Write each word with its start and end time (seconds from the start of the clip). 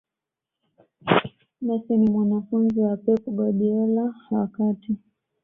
messi 1.61 1.97
ni 1.97 2.09
mwanafunzi 2.09 2.79
wa 2.79 2.97
pep 2.97 3.23
guardiola 3.25 4.13
wakati 4.31 4.97